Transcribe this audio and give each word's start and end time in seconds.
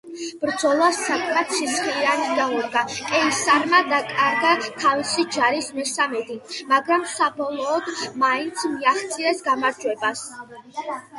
ბრძოლა 0.43 0.85
საკმად 0.99 1.51
სისხლიანი 1.57 2.23
გამოდგა, 2.37 2.81
კეისარმა 3.09 3.81
დაკარგა 3.91 4.55
თავისი 4.85 5.27
ჯარის 5.37 5.69
მესამედი, 5.81 6.39
მაგრამ 6.75 7.07
საბოლოოდ 7.15 7.93
მაინც 8.25 8.65
მიაღწია 8.77 9.37
გამარჯვებას. 9.51 10.25